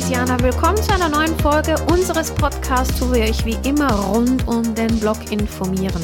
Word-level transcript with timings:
Mesianer, 0.00 0.40
willkommen 0.40 0.78
zu 0.78 0.94
einer 0.94 1.10
neuen 1.10 1.38
Folge 1.40 1.76
unseres 1.92 2.34
Podcasts, 2.34 3.02
wo 3.02 3.12
wir 3.12 3.20
euch 3.20 3.44
wie 3.44 3.58
immer 3.68 3.92
rund 3.92 4.48
um 4.48 4.74
den 4.74 4.98
Blog 4.98 5.30
informieren. 5.30 6.02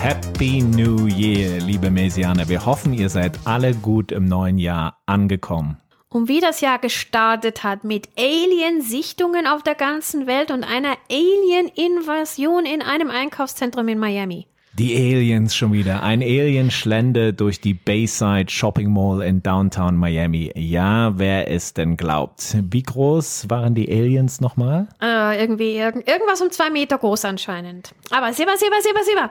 Happy 0.00 0.60
New 0.62 1.06
Year, 1.06 1.60
liebe 1.60 1.88
Mesianer. 1.88 2.48
Wir 2.48 2.66
hoffen, 2.66 2.92
ihr 2.92 3.08
seid 3.08 3.38
alle 3.44 3.72
gut 3.72 4.10
im 4.10 4.24
neuen 4.24 4.58
Jahr 4.58 5.00
angekommen. 5.06 5.76
Und 6.08 6.26
wie 6.26 6.40
das 6.40 6.60
Jahr 6.60 6.80
gestartet 6.80 7.62
hat 7.62 7.84
mit 7.84 8.08
Alien-Sichtungen 8.18 9.46
auf 9.46 9.62
der 9.62 9.76
ganzen 9.76 10.26
Welt 10.26 10.50
und 10.50 10.64
einer 10.64 10.96
Alien-Invasion 11.08 12.66
in 12.66 12.82
einem 12.82 13.10
Einkaufszentrum 13.10 13.86
in 13.86 14.00
Miami. 14.00 14.48
Die 14.78 14.94
Aliens 14.94 15.56
schon 15.56 15.72
wieder. 15.72 16.02
Ein 16.02 16.20
Alien 16.20 16.70
schlende 16.70 17.32
durch 17.32 17.62
die 17.62 17.72
Bayside 17.72 18.50
Shopping 18.50 18.92
Mall 18.92 19.22
in 19.22 19.42
Downtown 19.42 19.96
Miami. 19.96 20.52
Ja, 20.54 21.18
wer 21.18 21.50
es 21.50 21.72
denn 21.72 21.96
glaubt. 21.96 22.58
Wie 22.60 22.82
groß 22.82 23.48
waren 23.48 23.74
die 23.74 23.90
Aliens 23.90 24.42
nochmal? 24.42 24.88
Äh, 25.00 25.40
irgendwie 25.40 25.76
irg 25.76 26.06
irgendwas 26.06 26.42
um 26.42 26.50
zwei 26.50 26.68
Meter 26.68 26.98
groß 26.98 27.24
anscheinend. 27.24 27.94
Aber 28.10 28.34
Silber, 28.34 28.58
Silber, 28.58 28.82
Silber, 28.82 29.02
Silber. 29.02 29.30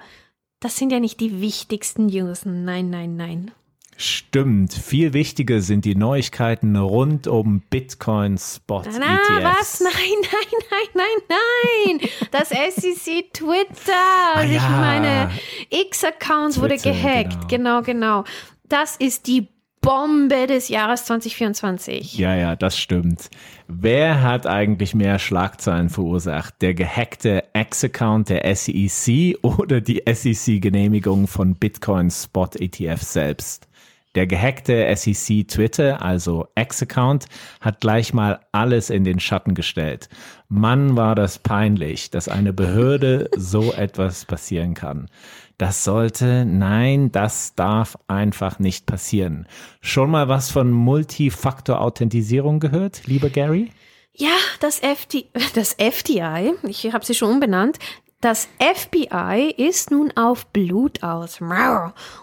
Das 0.61 0.77
sind 0.77 0.91
ja 0.91 0.99
nicht 0.99 1.19
die 1.19 1.39
wichtigsten 1.39 2.07
News. 2.07 2.43
Nein, 2.45 2.89
nein, 2.89 3.15
nein. 3.15 3.51
Stimmt. 3.97 4.73
Viel 4.73 5.13
wichtiger 5.13 5.61
sind 5.61 5.85
die 5.85 5.95
Neuigkeiten 5.95 6.75
rund 6.75 7.27
um 7.27 7.61
Bitcoin 7.69 8.37
Spot 8.37 8.83
Na, 8.99 9.15
ETFs. 9.15 9.43
was? 9.43 9.79
Nein, 9.83 9.91
nein, 10.21 10.59
nein, 10.93 11.05
nein, 11.29 11.97
nein. 11.99 12.09
Das 12.31 12.49
SEC 12.49 13.31
Twitter. 13.33 14.35
Also 14.35 14.49
Ich 14.53 14.61
ja. 14.61 14.69
meine, 14.69 15.31
X-Account 15.69 16.59
wurde 16.59 16.77
gehackt. 16.77 17.47
Genau. 17.47 17.81
genau, 17.81 18.23
Das 18.67 18.97
ist 18.97 19.27
die 19.27 19.47
Bombe 19.79 20.47
des 20.47 20.69
Jahres 20.69 21.05
2024. 21.05 22.17
Ja, 22.17 22.35
ja, 22.35 22.55
das 22.55 22.75
stimmt. 22.77 23.29
Wer 23.67 24.23
hat 24.23 24.47
eigentlich 24.47 24.95
mehr 24.95 25.19
Schlagzeilen 25.19 25.89
verursacht? 25.89 26.55
Der 26.61 26.73
gehackte 26.73 27.43
X-Account 27.53 28.29
der 28.29 28.55
SEC 28.55 29.37
oder 29.43 29.81
die 29.81 30.01
SEC-Genehmigung 30.11 31.27
von 31.27 31.53
Bitcoin 31.53 32.09
Spot 32.09 32.49
ETF 32.59 33.01
selbst? 33.03 33.67
Der 34.15 34.27
gehackte 34.27 34.95
SEC 34.95 35.45
Twitter, 35.45 36.01
also 36.01 36.47
X-Account, 36.55 37.25
hat 37.59 37.81
gleich 37.81 38.13
mal 38.13 38.39
alles 38.53 38.89
in 38.89 39.03
den 39.03 39.19
Schatten 39.19 39.55
gestellt. 39.55 40.07
Mann, 40.47 40.95
war 40.95 41.15
das 41.15 41.37
peinlich, 41.39 42.11
dass 42.11 42.29
eine 42.29 42.53
Behörde 42.53 43.29
so 43.35 43.73
etwas 43.73 44.23
passieren 44.23 44.73
kann. 44.73 45.09
Das 45.57 45.83
sollte, 45.83 46.45
nein, 46.45 47.11
das 47.11 47.55
darf 47.55 47.97
einfach 48.07 48.59
nicht 48.59 48.85
passieren. 48.85 49.47
Schon 49.81 50.11
mal 50.11 50.29
was 50.29 50.49
von 50.49 50.71
Multifaktor-Authentisierung 50.71 52.59
gehört, 52.59 53.07
lieber 53.07 53.29
Gary? 53.29 53.71
Ja, 54.13 54.35
das, 54.61 54.79
FD, 54.79 55.25
das 55.55 55.73
FDI, 55.73 56.53
ich 56.63 56.93
habe 56.93 57.05
sie 57.05 57.13
schon 57.13 57.31
umbenannt, 57.31 57.79
das 58.25 58.49
FBI 58.59 59.53
ist 59.55 59.91
nun 59.91 60.11
auf 60.17 60.47
Blut 60.47 61.03
aus 61.03 61.41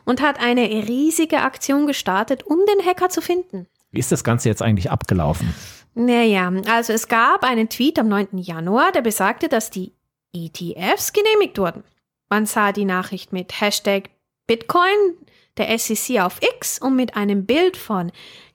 und 0.04 0.20
hat 0.20 0.40
eine 0.40 0.62
riesige 0.62 1.42
Aktion 1.42 1.86
gestartet, 1.86 2.42
um 2.42 2.58
den 2.66 2.84
Hacker 2.84 3.08
zu 3.08 3.22
finden. 3.22 3.68
Wie 3.92 4.00
ist 4.00 4.10
das 4.10 4.24
Ganze 4.24 4.48
jetzt 4.48 4.62
eigentlich 4.62 4.90
abgelaufen? 4.90 5.54
Naja, 5.94 6.52
also 6.66 6.92
es 6.92 7.06
gab 7.06 7.44
einen 7.44 7.68
Tweet 7.68 8.00
am 8.00 8.08
9. 8.08 8.38
Januar, 8.38 8.90
der 8.90 9.02
besagte, 9.02 9.48
dass 9.48 9.70
die 9.70 9.92
ETFs 10.32 11.12
genehmigt 11.12 11.58
wurden. 11.58 11.84
Man 12.28 12.46
sah 12.46 12.72
die 12.72 12.84
Nachricht 12.84 13.32
mit 13.32 13.60
Hashtag 13.60 14.10
Bitcoin, 14.48 15.16
der 15.56 15.78
SEC 15.78 16.18
auf 16.20 16.40
X 16.42 16.80
und 16.80 16.96
mit 16.96 17.14
einem 17.14 17.46
Bild 17.46 17.76
von 17.76 18.10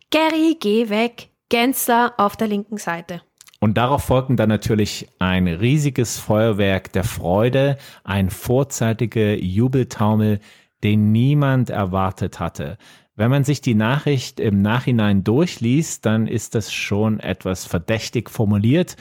Gary, 0.09 0.57
geh 0.59 0.89
weg, 0.89 1.29
Gensler 1.47 2.13
auf 2.17 2.35
der 2.35 2.47
linken 2.47 2.77
Seite. 2.77 3.21
Und 3.59 3.77
darauf 3.77 4.03
folgten 4.03 4.37
dann 4.37 4.49
natürlich 4.49 5.07
ein 5.19 5.47
riesiges 5.47 6.19
Feuerwerk 6.19 6.91
der 6.93 7.03
Freude, 7.03 7.77
ein 8.03 8.29
vorzeitiger 8.29 9.35
Jubeltaumel, 9.35 10.39
den 10.83 11.11
niemand 11.11 11.69
erwartet 11.69 12.39
hatte. 12.39 12.77
Wenn 13.15 13.31
man 13.31 13.43
sich 13.43 13.61
die 13.61 13.73
Nachricht 13.73 14.39
im 14.39 14.61
Nachhinein 14.61 15.23
durchliest, 15.23 16.05
dann 16.05 16.27
ist 16.27 16.53
das 16.53 16.71
schon 16.71 17.19
etwas 17.19 17.65
verdächtig 17.65 18.29
formuliert. 18.29 18.95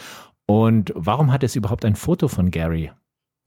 Und 0.47 0.91
warum 0.95 1.33
hat 1.33 1.43
es 1.43 1.55
überhaupt 1.55 1.85
ein 1.85 1.97
Foto 1.97 2.29
von 2.29 2.51
Gary? 2.51 2.91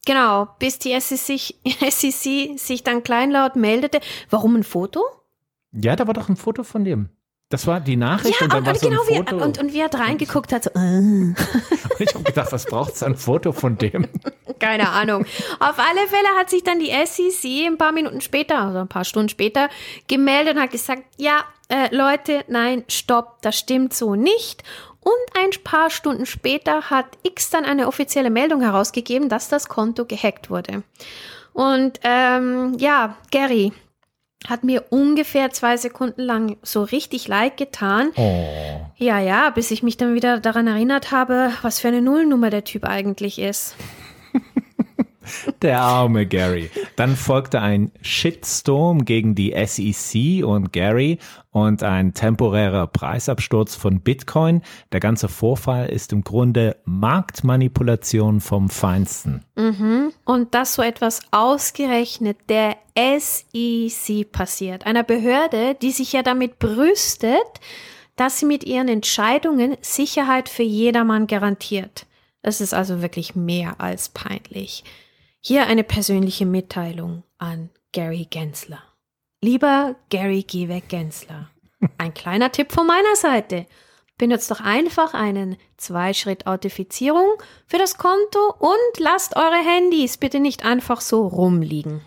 Genau, 0.05 0.47
bis 0.59 0.77
die 0.77 0.99
SEC, 0.99 1.55
SEC 1.89 2.57
sich 2.59 2.83
dann 2.83 3.03
kleinlaut 3.03 3.55
meldete. 3.55 3.99
Warum 4.29 4.55
ein 4.55 4.63
Foto? 4.63 5.01
Ja, 5.71 5.95
da 5.95 6.05
war 6.05 6.13
doch 6.13 6.29
ein 6.29 6.35
Foto 6.35 6.63
von 6.63 6.83
dem. 6.83 7.09
Das 7.49 7.65
war 7.65 7.79
die 7.79 7.95
Nachricht 7.95 8.39
Ja, 8.39 8.45
und 8.45 8.53
dann 8.53 8.65
war 8.65 8.75
so 8.75 8.87
genau 8.87 9.01
ein 9.01 9.07
wie, 9.07 9.15
Foto. 9.17 9.35
und, 9.37 9.57
und 9.57 9.73
wie 9.73 9.79
er 9.79 9.91
reingeguckt 9.91 10.53
hat, 10.53 10.65
so, 10.65 10.69
äh, 10.75 11.33
ich 11.99 12.13
habe 12.13 12.23
gedacht, 12.23 12.51
was 12.51 12.65
braucht 12.65 12.93
es 12.93 13.01
ein 13.01 13.15
Foto 13.15 13.51
von 13.53 13.75
dem? 13.75 14.07
keine 14.59 14.89
Ahnung. 14.89 15.25
Auf 15.59 15.79
alle 15.79 16.07
Fälle 16.07 16.27
hat 16.37 16.51
sich 16.51 16.63
dann 16.63 16.79
die 16.79 16.91
SEC 17.05 17.65
ein 17.65 17.77
paar 17.79 17.91
Minuten 17.91 18.21
später, 18.21 18.59
also 18.59 18.79
ein 18.79 18.87
paar 18.87 19.03
Stunden 19.03 19.29
später, 19.29 19.69
gemeldet 20.07 20.57
und 20.57 20.61
hat 20.61 20.71
gesagt, 20.71 21.03
ja, 21.17 21.43
äh, 21.69 21.93
Leute, 21.95 22.43
nein, 22.49 22.83
stopp, 22.87 23.41
das 23.41 23.57
stimmt 23.57 23.95
so 23.95 24.13
nicht. 24.13 24.63
Und 25.01 25.39
ein 25.39 25.49
paar 25.63 25.89
Stunden 25.89 26.27
später 26.27 26.89
hat 26.91 27.05
X 27.23 27.49
dann 27.49 27.65
eine 27.65 27.87
offizielle 27.87 28.29
Meldung 28.29 28.61
herausgegeben, 28.61 29.27
dass 29.27 29.49
das 29.49 29.69
Konto 29.69 30.05
gehackt 30.05 30.51
wurde. 30.51 30.83
Und 31.53 31.99
ähm, 32.03 32.75
ja, 32.77 33.15
Gary 33.31 33.71
hat 34.47 34.63
mir 34.63 34.85
ungefähr 34.89 35.51
zwei 35.51 35.77
Sekunden 35.77 36.21
lang 36.21 36.57
so 36.63 36.83
richtig 36.83 37.27
leid 37.27 37.57
getan. 37.57 38.11
Oh. 38.15 38.85
Ja, 38.97 39.19
ja, 39.19 39.49
bis 39.49 39.71
ich 39.71 39.83
mich 39.83 39.97
dann 39.97 40.15
wieder 40.15 40.39
daran 40.39 40.67
erinnert 40.67 41.11
habe, 41.11 41.51
was 41.61 41.79
für 41.79 41.89
eine 41.89 42.01
Nullnummer 42.01 42.49
der 42.49 42.63
Typ 42.63 42.85
eigentlich 42.85 43.39
ist. 43.39 43.75
Der 45.61 45.81
arme 45.81 46.25
Gary. 46.25 46.69
Dann 46.95 47.15
folgte 47.15 47.61
ein 47.61 47.91
Shitstorm 48.01 49.05
gegen 49.05 49.35
die 49.35 49.53
SEC 49.65 50.45
und 50.45 50.71
Gary 50.73 51.19
und 51.51 51.83
ein 51.83 52.13
temporärer 52.13 52.87
Preisabsturz 52.87 53.75
von 53.75 54.01
Bitcoin. 54.01 54.61
Der 54.91 54.99
ganze 54.99 55.27
Vorfall 55.27 55.89
ist 55.89 56.13
im 56.13 56.23
Grunde 56.23 56.77
Marktmanipulation 56.85 58.39
vom 58.41 58.69
Feinsten. 58.69 59.43
Und 60.25 60.53
dass 60.53 60.75
so 60.75 60.81
etwas 60.81 61.21
ausgerechnet 61.31 62.37
der 62.49 62.77
SEC 62.95 64.31
passiert, 64.31 64.85
einer 64.85 65.03
Behörde, 65.03 65.75
die 65.81 65.91
sich 65.91 66.13
ja 66.13 66.23
damit 66.23 66.59
brüstet, 66.59 67.39
dass 68.15 68.39
sie 68.39 68.45
mit 68.45 68.65
ihren 68.65 68.89
Entscheidungen 68.89 69.77
Sicherheit 69.81 70.49
für 70.49 70.63
jedermann 70.63 71.25
garantiert. 71.27 72.05
Das 72.41 72.61
ist 72.61 72.73
also 72.73 73.01
wirklich 73.01 73.35
mehr 73.35 73.75
als 73.79 74.09
peinlich. 74.09 74.83
Hier 75.41 75.67
eine 75.67 75.85
persönliche 75.85 76.45
Mitteilung 76.45 77.23
an 77.37 77.69
Gary 77.93 78.27
Gensler. 78.29 78.83
Lieber 79.41 79.95
Gary 80.09 80.43
Gehweg 80.43 80.89
Gensler, 80.89 81.49
ein 81.97 82.13
kleiner 82.13 82.51
Tipp 82.51 82.73
von 82.73 82.85
meiner 82.85 83.15
Seite. 83.15 83.65
Benutzt 84.17 84.51
doch 84.51 84.59
einfach 84.59 85.13
einen 85.13 85.55
Zwei-Schritt-Authentifizierung 85.77 87.41
für 87.65 87.77
das 87.77 87.97
Konto 87.97 88.53
und 88.59 88.99
lasst 88.99 89.37
eure 89.37 89.63
Handys 89.63 90.17
bitte 90.17 90.41
nicht 90.41 90.65
einfach 90.65 90.99
so 90.99 91.25
rumliegen. 91.25 92.01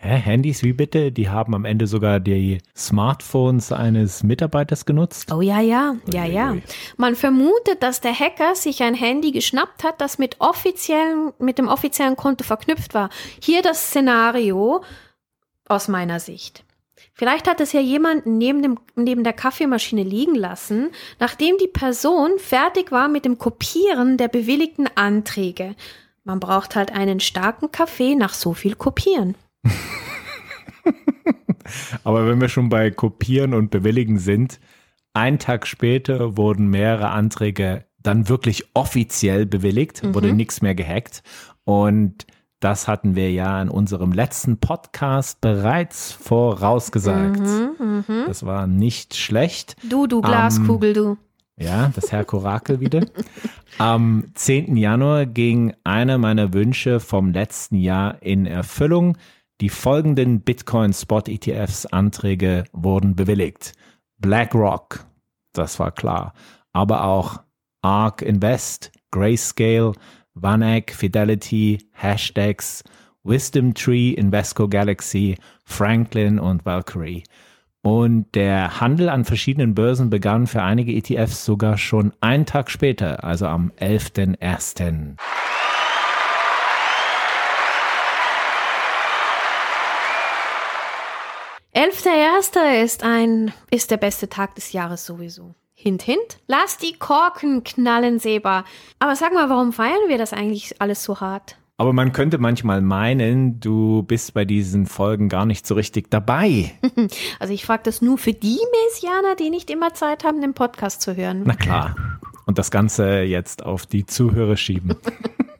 Hä, 0.00 0.16
Handys 0.16 0.62
wie 0.62 0.72
bitte? 0.72 1.10
Die 1.10 1.28
haben 1.28 1.56
am 1.56 1.64
Ende 1.64 1.88
sogar 1.88 2.20
die 2.20 2.58
Smartphones 2.76 3.72
eines 3.72 4.22
Mitarbeiters 4.22 4.86
genutzt. 4.86 5.32
Oh 5.32 5.40
ja, 5.40 5.60
ja, 5.60 5.96
ja, 6.12 6.24
ja. 6.24 6.56
Man 6.96 7.16
vermutet, 7.16 7.82
dass 7.82 8.00
der 8.00 8.14
Hacker 8.14 8.54
sich 8.54 8.82
ein 8.84 8.94
Handy 8.94 9.32
geschnappt 9.32 9.82
hat, 9.82 10.00
das 10.00 10.18
mit, 10.18 10.36
offiziellen, 10.38 11.32
mit 11.40 11.58
dem 11.58 11.66
offiziellen 11.66 12.14
Konto 12.14 12.44
verknüpft 12.44 12.94
war. 12.94 13.10
Hier 13.42 13.60
das 13.60 13.88
Szenario 13.88 14.84
aus 15.66 15.88
meiner 15.88 16.20
Sicht. 16.20 16.64
Vielleicht 17.12 17.48
hat 17.48 17.60
es 17.60 17.72
ja 17.72 17.80
jemanden 17.80 18.38
neben, 18.38 18.62
dem, 18.62 18.78
neben 18.94 19.24
der 19.24 19.32
Kaffeemaschine 19.32 20.04
liegen 20.04 20.36
lassen, 20.36 20.90
nachdem 21.18 21.58
die 21.58 21.66
Person 21.66 22.38
fertig 22.38 22.92
war 22.92 23.08
mit 23.08 23.24
dem 23.24 23.38
Kopieren 23.38 24.16
der 24.16 24.28
bewilligten 24.28 24.88
Anträge. 24.94 25.74
Man 26.22 26.38
braucht 26.38 26.76
halt 26.76 26.92
einen 26.92 27.18
starken 27.18 27.72
Kaffee 27.72 28.14
nach 28.14 28.34
so 28.34 28.54
viel 28.54 28.76
Kopieren. 28.76 29.34
Aber 32.04 32.26
wenn 32.26 32.40
wir 32.40 32.48
schon 32.48 32.68
bei 32.68 32.90
Kopieren 32.90 33.54
und 33.54 33.70
Bewilligen 33.70 34.18
sind, 34.18 34.60
ein 35.14 35.38
Tag 35.38 35.66
später 35.66 36.36
wurden 36.36 36.68
mehrere 36.68 37.10
Anträge 37.10 37.84
dann 38.02 38.28
wirklich 38.28 38.64
offiziell 38.74 39.46
bewilligt, 39.46 40.02
wurde 40.14 40.32
nichts 40.32 40.62
mehr 40.62 40.74
gehackt. 40.74 41.22
Und 41.64 42.26
das 42.60 42.88
hatten 42.88 43.14
wir 43.14 43.30
ja 43.30 43.60
in 43.62 43.68
unserem 43.68 44.12
letzten 44.12 44.58
Podcast 44.58 45.40
bereits 45.40 46.12
vorausgesagt. 46.12 47.40
Das 48.26 48.46
war 48.46 48.66
nicht 48.66 49.16
schlecht. 49.16 49.76
Du, 49.88 50.06
du 50.06 50.20
Glaskugel, 50.20 50.92
du. 50.92 51.16
Ja, 51.56 51.90
das 51.94 52.12
Herr 52.12 52.24
Korakel 52.24 52.80
wieder. 52.80 53.04
Am 53.78 54.24
10. 54.34 54.76
Januar 54.76 55.26
ging 55.26 55.74
einer 55.84 56.18
meiner 56.18 56.52
Wünsche 56.52 57.00
vom 57.00 57.32
letzten 57.32 57.76
Jahr 57.76 58.22
in 58.22 58.46
Erfüllung. 58.46 59.16
Die 59.60 59.70
folgenden 59.70 60.42
Bitcoin 60.42 60.92
Spot 60.92 61.22
ETFs 61.26 61.84
Anträge 61.86 62.64
wurden 62.72 63.16
bewilligt. 63.16 63.72
BlackRock, 64.18 65.04
das 65.52 65.80
war 65.80 65.90
klar, 65.90 66.32
aber 66.72 67.02
auch 67.02 67.40
ARK 67.82 68.22
Invest, 68.22 68.92
Grayscale, 69.10 69.94
Vanek, 70.34 70.94
Fidelity, 70.94 71.78
Hashtags, 71.92 72.84
Wisdom 73.24 73.74
Tree, 73.74 74.10
Invesco 74.10 74.68
Galaxy, 74.68 75.36
Franklin 75.64 76.38
und 76.38 76.64
Valkyrie. 76.64 77.24
Und 77.82 78.34
der 78.36 78.80
Handel 78.80 79.08
an 79.08 79.24
verschiedenen 79.24 79.74
Börsen 79.74 80.08
begann 80.08 80.46
für 80.46 80.62
einige 80.62 80.92
ETFs 80.92 81.44
sogar 81.44 81.78
schon 81.78 82.12
einen 82.20 82.46
Tag 82.46 82.70
später, 82.70 83.24
also 83.24 83.46
am 83.46 83.72
11.01. 83.80 85.16
11.01. 91.78 92.82
ist 92.82 93.04
ein, 93.04 93.52
ist 93.70 93.92
der 93.92 93.98
beste 93.98 94.28
Tag 94.28 94.56
des 94.56 94.72
Jahres 94.72 95.06
sowieso. 95.06 95.54
Hint, 95.74 96.02
hint. 96.02 96.40
Lass 96.48 96.76
die 96.76 96.94
Korken 96.94 97.62
knallen, 97.62 98.18
Seba. 98.18 98.64
Aber 98.98 99.14
sag 99.14 99.32
mal, 99.32 99.48
warum 99.48 99.72
feiern 99.72 100.08
wir 100.08 100.18
das 100.18 100.32
eigentlich 100.32 100.82
alles 100.82 101.04
so 101.04 101.20
hart? 101.20 101.56
Aber 101.76 101.92
man 101.92 102.10
könnte 102.10 102.38
manchmal 102.38 102.80
meinen, 102.80 103.60
du 103.60 104.02
bist 104.02 104.34
bei 104.34 104.44
diesen 104.44 104.86
Folgen 104.86 105.28
gar 105.28 105.46
nicht 105.46 105.68
so 105.68 105.76
richtig 105.76 106.10
dabei. 106.10 106.72
Also 107.38 107.54
ich 107.54 107.64
frage 107.64 107.84
das 107.84 108.02
nur 108.02 108.18
für 108.18 108.32
die 108.32 108.58
Messianer, 108.88 109.36
die 109.36 109.50
nicht 109.50 109.70
immer 109.70 109.94
Zeit 109.94 110.24
haben, 110.24 110.40
den 110.40 110.54
Podcast 110.54 111.00
zu 111.00 111.14
hören. 111.14 111.44
Na 111.44 111.54
klar. 111.54 111.94
Und 112.46 112.58
das 112.58 112.72
Ganze 112.72 113.20
jetzt 113.20 113.64
auf 113.64 113.86
die 113.86 114.04
Zuhörer 114.04 114.56
schieben. 114.56 114.96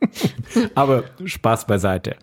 Aber 0.75 1.05
Spaß 1.25 1.69
beiseite. 1.69 2.17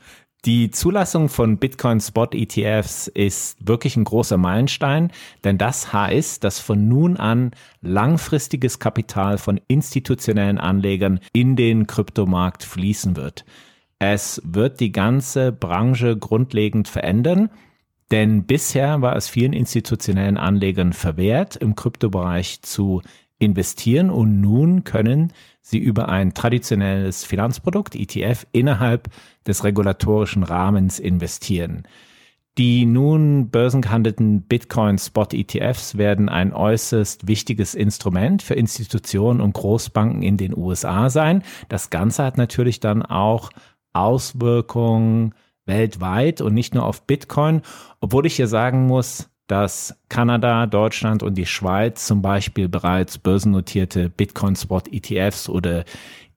Die 0.45 0.69
Zulassung 0.69 1.27
von 1.27 1.57
Bitcoin 1.57 1.99
Spot 1.99 2.27
ETFs 2.31 3.07
ist 3.07 3.67
wirklich 3.67 3.97
ein 3.97 4.03
großer 4.03 4.37
Meilenstein, 4.37 5.11
denn 5.43 5.57
das 5.57 5.91
heißt, 5.91 6.43
dass 6.43 6.59
von 6.59 6.87
nun 6.87 7.17
an 7.17 7.49
langfristiges 7.81 8.77
Kapital 8.77 9.39
von 9.39 9.59
institutionellen 9.67 10.59
Anlegern 10.59 11.19
in 11.33 11.55
den 11.55 11.87
Kryptomarkt 11.87 12.63
fließen 12.63 13.15
wird. 13.15 13.43
Es 13.97 14.39
wird 14.45 14.81
die 14.81 14.91
ganze 14.91 15.51
Branche 15.51 16.15
grundlegend 16.15 16.89
verändern, 16.89 17.49
denn 18.11 18.45
bisher 18.45 19.01
war 19.01 19.15
es 19.15 19.27
vielen 19.27 19.53
institutionellen 19.53 20.37
Anlegern 20.37 20.93
verwehrt, 20.93 21.55
im 21.55 21.73
Kryptobereich 21.73 22.61
zu 22.61 23.01
investieren 23.39 24.09
und 24.09 24.39
nun 24.41 24.83
können 24.83 25.33
sie 25.61 25.77
über 25.77 26.09
ein 26.09 26.33
traditionelles 26.33 27.25
Finanzprodukt, 27.25 27.95
ETF, 27.95 28.45
innerhalb 28.51 29.09
des 29.45 29.63
regulatorischen 29.63 30.43
Rahmens 30.43 30.99
investieren. 30.99 31.83
Die 32.57 32.85
nun 32.85 33.49
börsengehandelten 33.49 34.43
Bitcoin 34.43 34.97
Spot 34.97 35.27
ETFs 35.29 35.97
werden 35.97 36.29
ein 36.29 36.53
äußerst 36.53 37.27
wichtiges 37.27 37.75
Instrument 37.75 38.41
für 38.41 38.53
Institutionen 38.53 39.41
und 39.41 39.53
Großbanken 39.53 40.23
in 40.23 40.37
den 40.37 40.55
USA 40.55 41.09
sein. 41.09 41.43
Das 41.67 41.89
Ganze 41.89 42.23
hat 42.23 42.37
natürlich 42.37 42.79
dann 42.79 43.01
auch 43.03 43.49
Auswirkungen 43.91 45.33
weltweit 45.65 46.39
und 46.39 46.53
nicht 46.53 46.73
nur 46.73 46.85
auf 46.85 47.05
Bitcoin, 47.05 47.61
obwohl 47.99 48.25
ich 48.25 48.35
hier 48.37 48.47
sagen 48.47 48.87
muss, 48.87 49.29
dass 49.47 49.95
Kanada, 50.09 50.65
Deutschland 50.65 51.23
und 51.23 51.35
die 51.35 51.45
Schweiz 51.45 52.05
zum 52.07 52.21
Beispiel 52.21 52.67
bereits 52.67 53.17
börsennotierte 53.17 54.09
Bitcoin-Spot-ETFs 54.09 55.49
oder 55.49 55.85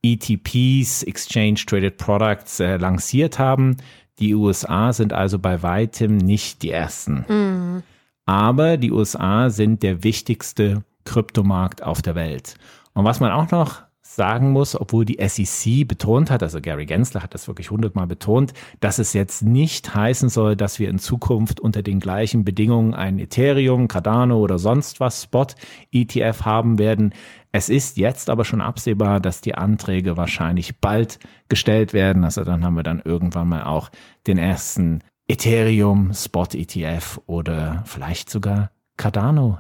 ETPs, 0.02 1.02
Exchange 1.02 1.60
Traded 1.66 1.96
Products, 1.96 2.60
äh, 2.60 2.76
lanciert 2.76 3.38
haben. 3.38 3.76
Die 4.19 4.34
USA 4.34 4.93
sind 4.93 5.12
also 5.12 5.38
bei 5.38 5.62
weitem 5.62 6.16
nicht 6.16 6.62
die 6.62 6.70
ersten. 6.70 7.25
Mhm. 7.28 7.82
Aber 8.26 8.76
die 8.76 8.93
USA 8.93 9.49
sind 9.49 9.82
der 9.82 10.05
wichtigste 10.05 10.84
Kryptomarkt 11.05 11.82
auf 11.82 12.02
der 12.02 12.14
Welt. 12.14 12.56
Und 12.93 13.05
was 13.05 13.20
man 13.20 13.32
auch 13.32 13.50
noch 13.50 13.82
sagen 14.16 14.52
muss, 14.52 14.78
obwohl 14.78 15.05
die 15.05 15.19
SEC 15.26 15.87
betont 15.87 16.31
hat, 16.31 16.43
also 16.43 16.60
Gary 16.60 16.87
Gensler 16.87 17.22
hat 17.22 17.34
das 17.34 17.46
wirklich 17.46 17.70
hundertmal 17.70 18.06
betont, 18.06 18.55
dass 18.81 18.99
es 18.99 19.12
jetzt 19.12 19.43
nicht 19.43 19.94
heißen 19.94 20.28
soll, 20.28 20.56
dass 20.56 20.78
wir 20.78 20.88
in 20.88 20.99
Zukunft 20.99 21.60
unter 21.60 21.82
den 21.82 22.00
gleichen 22.00 22.44
Bedingungen 22.44 22.94
ein 22.94 23.19
Ethereum, 23.19 23.87
Cardano 23.87 24.38
oder 24.38 24.58
sonst 24.58 25.00
was 25.00 25.22
Spot 25.22 25.46
ETF 25.93 26.43
haben 26.44 26.78
werden. 26.78 27.12
Es 27.52 27.69
ist 27.69 27.96
jetzt 27.96 28.31
aber 28.31 28.44
schon 28.44 28.60
absehbar, 28.60 29.20
dass 29.20 29.40
die 29.40 29.55
Anträge 29.55 30.16
wahrscheinlich 30.16 30.81
bald 30.81 31.19
gestellt 31.49 31.93
werden. 31.93 32.25
Also 32.25 32.44
dann 32.44 32.64
haben 32.64 32.76
wir 32.76 32.82
dann 32.82 33.02
irgendwann 33.05 33.49
mal 33.49 33.64
auch 33.64 33.90
den 34.26 34.38
ersten 34.38 35.00
Ethereum 35.28 36.12
Spot 36.14 36.49
ETF 36.52 37.20
oder 37.26 37.82
vielleicht 37.87 38.31
sogar 38.31 38.70
Cardano. 38.96 39.58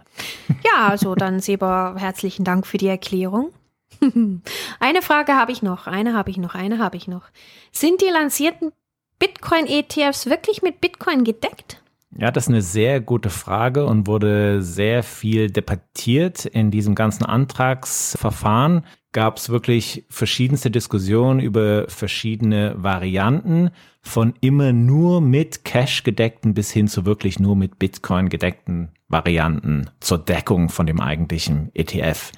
Ja, 0.64 0.88
also 0.88 1.14
dann 1.14 1.40
Seba, 1.40 1.94
herzlichen 1.96 2.44
Dank 2.44 2.66
für 2.66 2.78
die 2.78 2.88
Erklärung. 2.88 3.52
eine 4.80 5.02
Frage 5.02 5.34
habe 5.34 5.52
ich 5.52 5.62
noch, 5.62 5.86
eine 5.86 6.14
habe 6.14 6.30
ich 6.30 6.38
noch, 6.38 6.54
eine 6.54 6.78
habe 6.78 6.96
ich 6.96 7.08
noch. 7.08 7.24
Sind 7.72 8.00
die 8.00 8.10
lancierten 8.12 8.72
Bitcoin-ETFs 9.18 10.26
wirklich 10.26 10.62
mit 10.62 10.80
Bitcoin 10.80 11.24
gedeckt? 11.24 11.82
Ja, 12.16 12.30
das 12.30 12.44
ist 12.44 12.48
eine 12.48 12.62
sehr 12.62 13.00
gute 13.00 13.28
Frage 13.28 13.84
und 13.84 14.06
wurde 14.06 14.62
sehr 14.62 15.02
viel 15.02 15.50
debattiert 15.50 16.46
in 16.46 16.70
diesem 16.70 16.94
ganzen 16.94 17.24
Antragsverfahren. 17.24 18.84
Gab 19.12 19.36
es 19.36 19.50
wirklich 19.50 20.04
verschiedenste 20.08 20.70
Diskussionen 20.70 21.40
über 21.40 21.86
verschiedene 21.88 22.74
Varianten 22.76 23.70
von 24.00 24.34
immer 24.40 24.72
nur 24.72 25.20
mit 25.20 25.64
Cash 25.64 26.02
gedeckten 26.02 26.54
bis 26.54 26.70
hin 26.70 26.88
zu 26.88 27.04
wirklich 27.04 27.38
nur 27.38 27.56
mit 27.56 27.78
Bitcoin 27.78 28.28
gedeckten 28.30 28.90
Varianten 29.08 29.90
zur 30.00 30.18
Deckung 30.18 30.70
von 30.70 30.86
dem 30.86 31.00
eigentlichen 31.00 31.70
ETF. 31.74 32.32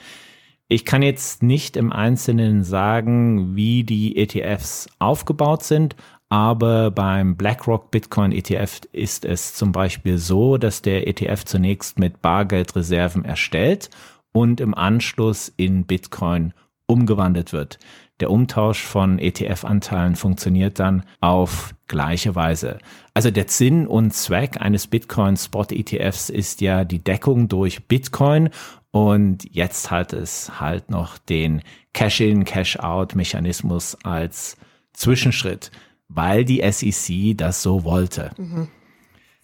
Ich 0.73 0.85
kann 0.85 1.03
jetzt 1.03 1.43
nicht 1.43 1.77
im 1.77 1.93
Einzelnen 1.93 2.63
sagen, 2.63 3.57
wie 3.57 3.83
die 3.83 4.17
ETFs 4.17 4.89
aufgebaut 5.01 5.65
sind, 5.65 5.97
aber 6.29 6.93
beim 6.93 7.35
BlackRock 7.35 7.91
Bitcoin 7.91 8.31
ETF 8.31 8.83
ist 8.93 9.25
es 9.25 9.55
zum 9.55 9.73
Beispiel 9.73 10.17
so, 10.17 10.59
dass 10.59 10.81
der 10.81 11.09
ETF 11.09 11.45
zunächst 11.45 11.99
mit 11.99 12.23
Bargeldreserven 12.23 13.25
erstellt 13.25 13.91
und 14.31 14.61
im 14.61 14.73
Anschluss 14.73 15.53
in 15.57 15.87
Bitcoin 15.87 16.55
umgewandelt 16.87 17.53
wird. 17.53 17.81
Der 18.21 18.31
Umtausch 18.31 18.83
von 18.83 19.19
ETF-Anteilen 19.19 20.15
funktioniert 20.15 20.79
dann 20.79 21.03
auf 21.21 21.75
gleiche 21.89 22.37
Weise. 22.37 22.79
Also 23.12 23.33
der 23.33 23.49
Sinn 23.49 23.89
und 23.89 24.12
Zweck 24.12 24.61
eines 24.61 24.87
Bitcoin 24.87 25.37
Spot 25.37 25.65
ETFs 25.69 26.31
ist 26.31 26.61
ja 26.61 26.85
die 26.85 27.00
Deckung 27.00 27.49
durch 27.49 27.89
Bitcoin 27.89 28.50
und 28.90 29.44
jetzt 29.54 29.90
hat 29.90 30.12
es 30.12 30.61
halt 30.61 30.90
noch 30.90 31.18
den 31.18 31.62
Cash-in, 31.92 32.44
Cash-out-Mechanismus 32.44 33.97
als 34.02 34.56
Zwischenschritt, 34.92 35.70
weil 36.09 36.44
die 36.44 36.62
SEC 36.70 37.37
das 37.37 37.62
so 37.62 37.85
wollte. 37.85 38.32
Mhm. 38.37 38.68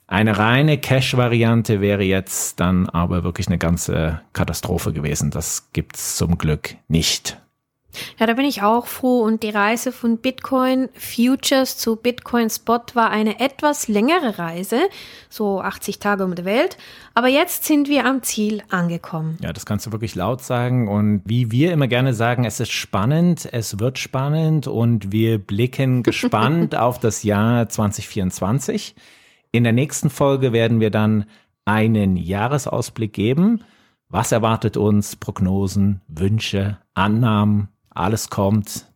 Eine 0.09 0.39
reine 0.39 0.79
Cash-Variante 0.79 1.81
wäre 1.81 2.05
jetzt 2.05 2.61
dann 2.61 2.89
aber 2.89 3.25
wirklich 3.25 3.49
eine 3.49 3.59
ganze 3.59 4.21
Katastrophe 4.33 4.93
gewesen. 4.93 5.31
Das 5.31 5.71
gibt's 5.73 6.17
zum 6.17 6.39
Glück 6.39 6.77
nicht. 6.87 7.41
Ja, 8.19 8.27
da 8.27 8.35
bin 8.35 8.45
ich 8.45 8.63
auch 8.63 8.87
froh. 8.87 9.23
Und 9.23 9.43
die 9.43 9.51
Reise 9.51 9.93
von 9.93 10.19
Bitcoin 10.19 10.89
Futures 10.95 11.77
zu 11.77 11.97
Bitcoin 11.97 12.51
Spot 12.51 12.81
war 12.95 13.11
eine 13.11 13.41
etwas 13.41 13.89
längere 13.89 14.39
Reise, 14.39 14.81
so 15.29 15.61
80 15.61 15.99
Tage 15.99 16.25
um 16.25 16.35
die 16.35 16.45
Welt. 16.45 16.77
Aber 17.15 17.29
jetzt 17.29 17.65
sind 17.65 17.89
wir 17.89 18.05
am 18.05 18.23
Ziel 18.23 18.63
angekommen. 18.69 19.39
Ja, 19.43 19.53
das 19.53 19.67
kannst 19.67 19.87
du 19.87 19.93
wirklich 19.93 20.15
laut 20.15 20.43
sagen. 20.43 20.89
Und 20.89 21.23
wie 21.25 21.51
wir 21.51 21.73
immer 21.73 21.89
gerne 21.89 22.15
sagen, 22.15 22.45
es 22.45 22.61
ist 22.61 22.73
spannend, 22.73 23.49
es 23.53 23.79
wird 23.79 23.99
spannend 23.99 24.67
und 24.67 25.13
wir 25.13 25.39
blicken 25.39 26.03
gespannt 26.03 26.77
auf 26.77 26.99
das 26.99 27.23
Jahr 27.23 27.69
2024. 27.69 28.95
In 29.53 29.65
der 29.65 29.73
nächsten 29.73 30.11
Folge 30.11 30.53
werden 30.53 30.81
wir 30.81 30.91
dann 30.91 31.25
einen 31.65 32.17
Jahresausblick 32.17 33.13
geben. 33.13 33.63
Was 34.09 34.33
erwartet 34.33 34.77
uns? 34.77 35.17
Prognosen, 35.17 36.01
Wünsche, 36.09 36.79
Annahmen 36.95 37.69
alles 37.97 38.31
kommt, 38.31 38.87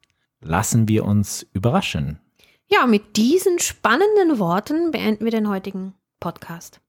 lassen 0.40 0.88
wir 0.88 1.04
uns 1.04 1.46
überraschen. 1.52 2.20
Ja, 2.68 2.86
mit 2.86 3.16
diesen 3.16 3.58
spannenden 3.58 4.38
Worten 4.38 4.90
beenden 4.90 5.24
wir 5.24 5.32
den 5.32 5.48
heutigen 5.48 5.94
Podcast. 6.20 6.80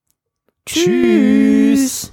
Tschüss. 0.65 0.83
Tschüss. 0.85 2.11